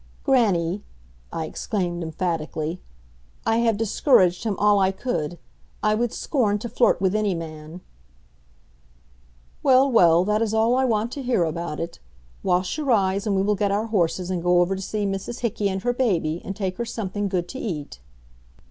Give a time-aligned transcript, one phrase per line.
[0.23, 0.83] "Grannie,"
[1.31, 2.81] I exclaimed emphatically,
[3.45, 5.37] "I have discouraged him all I could.
[5.83, 7.81] I would scorn to flirt with any man."
[9.61, 11.99] "Well, well, that is all I want to hear about it.
[12.41, 15.41] Wash your eyes, and we will get our horses and go over to see Mrs
[15.41, 17.99] Hickey and her baby, and take her something good to eat."